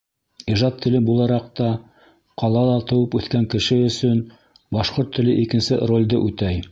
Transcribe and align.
Ижад 0.51 0.77
теле 0.85 1.01
булараҡ 1.09 1.51
та 1.59 1.67
ҡалала 2.43 2.79
тыуып-үҫкән 2.91 3.45
кеше 3.57 3.79
өсөн 3.91 4.25
башҡорт 4.79 5.13
теле 5.19 5.37
икенсе 5.47 5.83
ролде 5.93 6.25
үтәй. 6.31 6.63